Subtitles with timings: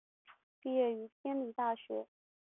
[0.59, 2.07] 毕业于天理大学。